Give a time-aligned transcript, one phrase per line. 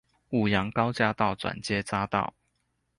[0.31, 2.33] 五楊高架道轉接匝道